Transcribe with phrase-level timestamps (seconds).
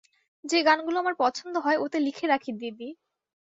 [0.43, 2.89] যে গানগুলো আমার পছন্দ হয় ওতে লিখে রাখি দিদি।